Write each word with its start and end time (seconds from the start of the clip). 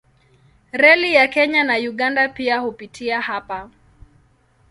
Reli 0.73 1.13
ya 1.13 1.27
Kenya 1.27 1.63
na 1.63 1.75
Uganda 1.77 2.29
pia 2.29 2.59
hupitia 2.59 3.21
hapa. 3.21 3.69